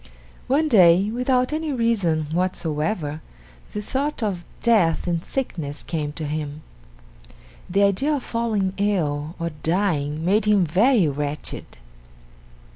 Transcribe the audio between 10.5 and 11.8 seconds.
very wretched.